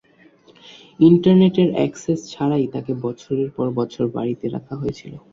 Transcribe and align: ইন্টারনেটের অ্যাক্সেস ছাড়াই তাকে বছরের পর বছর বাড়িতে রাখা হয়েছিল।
ইন্টারনেটের 0.99 1.69
অ্যাক্সেস 1.73 2.19
ছাড়াই 2.31 2.65
তাকে 2.73 2.91
বছরের 3.05 3.49
পর 3.55 3.67
বছর 3.79 4.05
বাড়িতে 4.15 4.45
রাখা 4.47 4.75
হয়েছিল। 4.75 5.13